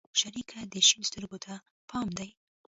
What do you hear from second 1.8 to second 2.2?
پام